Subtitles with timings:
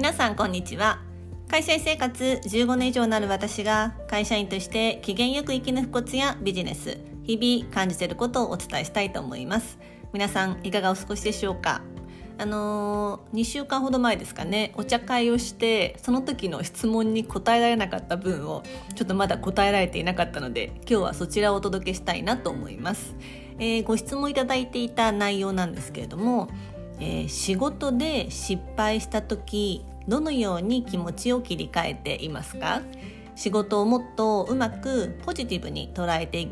[0.00, 0.98] 皆さんこんにちは。
[1.46, 9.78] 会社員生活15年以上になる私が会社員として機嫌よく生き抜くコツやビジネス日々感じていることをお伝えしたいと思います。
[10.14, 11.82] 皆さんいかがお過ごしでしょうか？
[12.38, 14.72] あのー、2週間ほど前ですかね。
[14.76, 18.62] お茶会をしてその時の質問に答えられなかった分を
[18.94, 23.14] ちょっとまだ答えられていなかったので今日はそちらをお届けしたいなと思います、
[23.58, 26.48] えー、ご質問いただいていた内容なんですけれども
[27.00, 32.82] えー、仕事で失敗した時どのように気持ちを切り替えていますか？
[33.34, 36.46] 仕事をもっとうまくポジティブに捉えて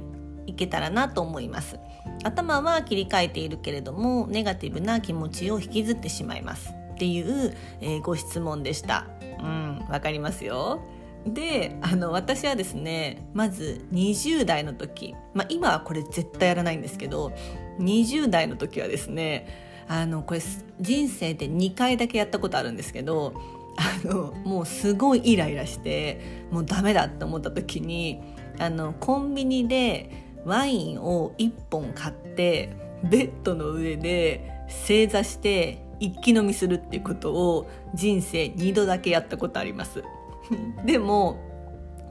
[0.46, 1.78] いけたらなと思います。
[2.24, 6.72] 頭は切り替えているけれどもネガティブな気持ちを引きずってしまいます。
[6.94, 9.06] っていう、えー、ご質問でした。
[9.40, 10.80] うんわかりますよ。
[11.26, 17.32] であの私はですねまず20代の時、まあ、今はこれ絶対やらないんですけど
[17.80, 20.40] 20代の時はですねあのこれ
[20.80, 23.34] 人生で2回だけやったことあるんですけど
[23.76, 28.20] あのもうすごいイライラしてもうダメだって思った時に
[28.58, 30.10] あのコンビニで
[30.44, 32.70] ワインを1本買って
[33.04, 40.02] ベッドの上で正座して一気飲みするっていうことを人生2度だけやったことあります。
[40.84, 41.38] でも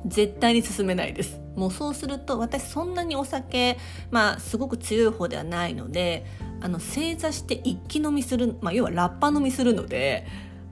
[0.05, 1.41] 絶対に進めないです。
[1.55, 3.77] もうそうすると私そんなにお酒
[4.11, 6.25] まあすごく強い方ではないので
[6.61, 10.25] あの正座して一気飲みする、まあ、要はラッパ飲みするので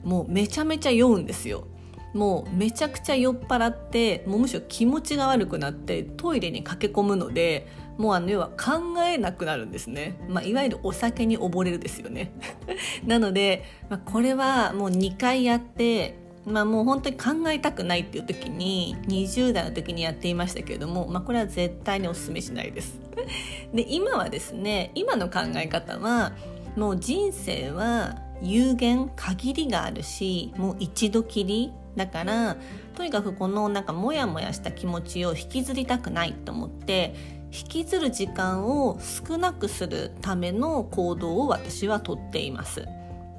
[0.03, 1.67] もうめちゃめちゃ酔うんですよ。
[2.13, 12.31] もうめちゃくちゃ酔っ払ってもうむしろ気持ちが悪くなってトイレに駆け込むのでもうあの要は考えなくなるんですね、まあ、いわゆるお酒に溺れるですよね。
[13.05, 22.99] なので、まあ、これはもう2回やってまあもう本当に考えたくないっていう時に20代の時にやっていましたけれども、まあ、これは絶対にお勧めしないです。
[23.73, 26.33] で今はですね今の考え方は
[26.75, 32.57] もう人生は有限限りがあるしもう一度きりだから
[32.95, 37.15] とにかくこのなんかモヤモヤした気持ちを引きずりたくないと思って
[37.51, 42.85] 引きずる時間を少なくするための行動を私はとっています。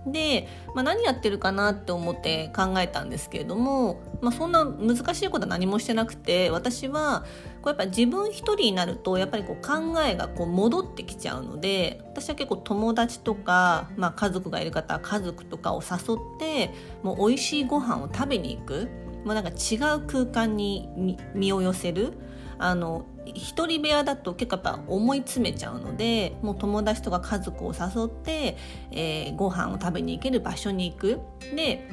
[0.07, 7.25] で、まあ、何やってるかなって思って考えたんですけれども、まあ、そんな難しいことは何もしてなくて私は
[7.63, 18.89] こうやっぱ自分一人になるとやっぱりこう考えがこう戻ってきちゃうので私は結構友達とか、まあ、家族がいる方は家族とかを誘ってもう美味しいご飯を食べに行く
[19.25, 22.13] もうなんか違う空間に身を寄せる
[22.59, 28.57] あの一人部屋だと結構やっぱ思い詰めちゃうのでもう友達とか家族を誘って、
[28.91, 31.21] えー、ご飯を食べに行ける場所に行く。
[31.55, 31.89] で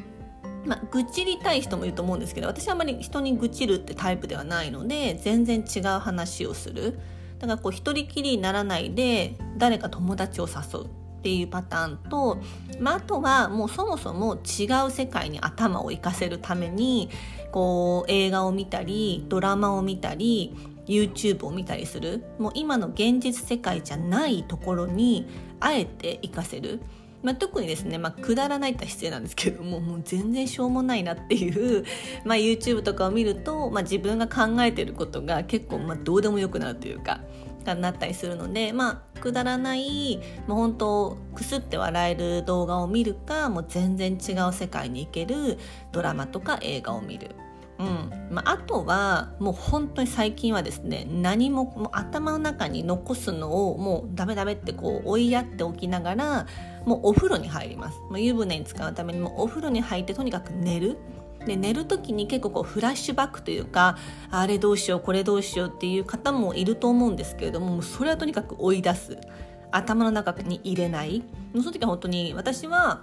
[0.65, 6.99] まあ、愚痴りたい人もいると思うんですけど私はあまり人に愚痴るってタイプではないので全然違う話をする。
[7.39, 11.02] だからこう一人きりにならないで誰か友達を誘う。
[11.23, 12.37] っていうパターンと、
[12.81, 17.09] まあ、あとはもうそもそも違う世界に頭を生かせるために
[17.53, 20.53] こう映画を見たりドラマを見たり
[20.85, 25.25] YouTube を見たりするもう今の現実世界じゃないところに
[25.61, 26.81] あえて活かせる、
[27.21, 31.85] まあ、特にですね、まあ、くだらないって失礼なんですけど ももう全然しょうもないなっていう、
[32.25, 37.21] まあ、YouTube とかを見ると、まあ、自分が考えてることが結構まあどうでもよくなるというか。
[37.75, 45.57] なったりするのでまあくだらないもう本当くすって笑える動画を見るかもう全然違う世界に行ける
[45.91, 47.35] ドラマとか映画を見る。
[47.79, 48.29] うん。
[48.29, 56.47] まあ、あとはもう本当に最近はですね何ももう頭の中に残すのをもうダメダメってこう追いやっておきながら
[56.85, 57.99] もうお風呂に入ります。
[58.09, 60.97] もう湯船に使うためにもお風呂に入ってとにかく寝る。
[61.45, 63.97] で寝る時に結構こうフラッシュバックというか
[64.31, 69.17] あれどうしようこれどうしようっていう方もいると思うんですけれどもそれはとにかく追い出す。
[69.71, 71.23] 頭の中に入れない。
[71.53, 73.01] その時は本当に私は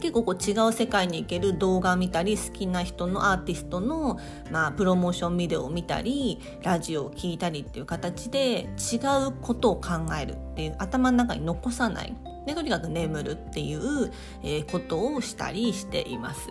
[0.00, 4.18] 結構こう違う世界に行ける動画を見たり好きな人のアーティストの、
[4.50, 8.96] まあ、プロモーションビデオを見たりラジオを聴いたりっていう形で違
[9.28, 12.16] うことを考えるっていう頭の中に残さない。
[12.46, 14.12] でとにかく眠るっていう、
[14.42, 16.48] えー、ことをしたりしています。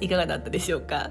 [0.00, 1.10] いかがだったでしょうか？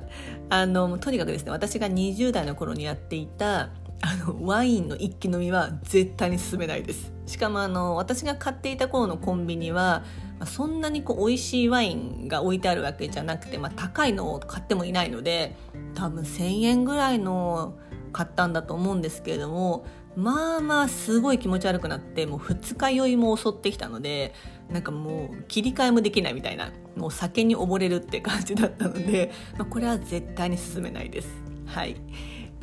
[0.49, 3.69] あのとにかくですね私が20代の頃にやっていた
[4.01, 7.11] あのワインの一気飲みは絶対に進めないです。
[7.25, 10.03] しかもあの私が買っていた頃のコンビニは、
[10.45, 15.55] そんなにこう美味しいワインが置いてあるわけじゃなくて、まあ、高いのを買ってもいないので
[15.93, 17.77] 多分1,000円ぐらいの
[18.11, 19.85] 買ったんだと思うんですけれども
[20.15, 24.33] まあまあすごい気持ち悪くなってもう二日酔いも襲ってきたので
[24.69, 31.29] なんかもう切り替えもできないみたいなもう酒に溺れるって感じだったので、まあ、これは絶対に進めないです。
[31.65, 31.95] はい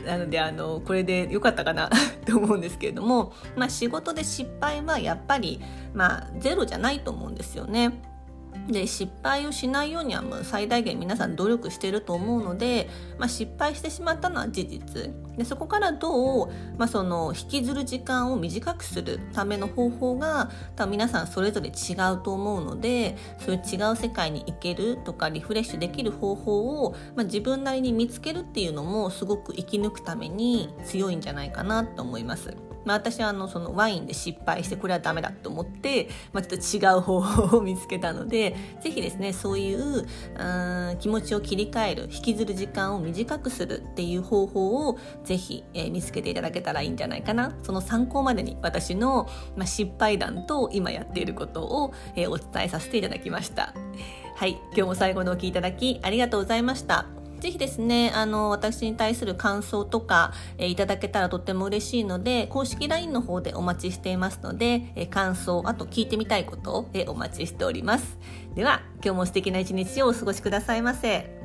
[0.04, 1.90] なのであのこれで良かったかな
[2.24, 5.60] と思うんですけれども、まあ、仕事で失敗はやっぱり、
[5.92, 8.00] まあ、ゼロじゃないと思うんですよね。
[8.66, 12.88] で失敗をしないようにはもう最大限皆さん努力してると思うので、
[13.18, 32.67] まあ、失敗してしまったのは事実でそこからどう、まあ、その引きずる時間を短くするための方法が多分皆さんそれぞれ違うと思うのでそういう違う世界に行けるとかリフレッシュできる方法を、まあ、自分なりに見つけるっていうのもすごく生き抜くために強いんじゃないかなと思います。
[32.88, 40.06] まあ、私はあのそのワインで失敗してこれはダメだと思って、まあ、ちょっと違う方法を見つけたので是非ですねそういう
[40.38, 53.74] うん気持ちを切り替える引きずる時間を短くするっていう方法を是非、えー、見つけていただけたらいいんじゃないかなその参考までに私の、まあ、失敗談と今やっていることを、えー、お伝えさせていただきました。
[54.34, 57.17] はい、今日も最後のお聴きいただきありがとうございました。
[57.40, 68.18] ぜひですね、あの、私に対する感想とか、えー、いただけたらとっても嬉しいので、公式 LINE の方でお待ちしていますので、えー、感想、あと聞いてみたいことを、えー、お待ちしております。
[68.54, 71.37] では、今日も素敵な一日をお過ごしくださいませ。